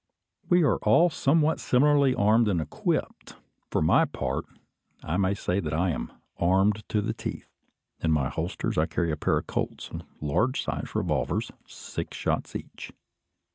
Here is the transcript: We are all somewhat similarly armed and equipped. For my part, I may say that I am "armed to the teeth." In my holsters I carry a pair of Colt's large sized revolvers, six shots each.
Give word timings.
We 0.49 0.63
are 0.63 0.77
all 0.77 1.11
somewhat 1.11 1.59
similarly 1.59 2.15
armed 2.15 2.47
and 2.47 2.59
equipped. 2.59 3.35
For 3.69 3.83
my 3.83 4.05
part, 4.05 4.45
I 5.03 5.15
may 5.17 5.35
say 5.35 5.59
that 5.59 5.75
I 5.75 5.91
am 5.91 6.11
"armed 6.37 6.81
to 6.89 7.03
the 7.03 7.13
teeth." 7.13 7.53
In 7.99 8.09
my 8.11 8.27
holsters 8.27 8.79
I 8.79 8.87
carry 8.87 9.11
a 9.11 9.15
pair 9.15 9.37
of 9.37 9.45
Colt's 9.45 9.91
large 10.19 10.63
sized 10.63 10.95
revolvers, 10.95 11.51
six 11.67 12.17
shots 12.17 12.55
each. 12.55 12.91